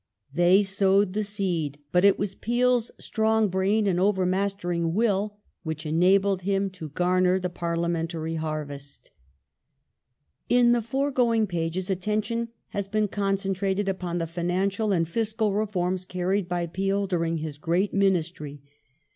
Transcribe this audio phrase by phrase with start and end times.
[0.33, 5.85] They sowed the seed; but it was Peel's strong brain and over mastering will which
[5.85, 9.11] enabled him to garner the parliamentary harvest.
[9.13, 9.15] ^
[10.49, 16.03] In the foregoing pages attention has been concentrated upon Foreign the financial and fiscal reforms
[16.03, 18.61] carried by Peel during his great P^^^'^y f"^, domestic Ministry.